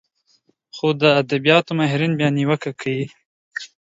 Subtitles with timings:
[0.75, 3.05] خو د ادبياتو ماهرين بيا نيوکه کوي